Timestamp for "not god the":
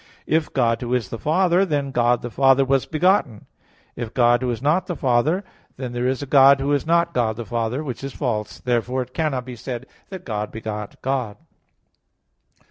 6.87-7.45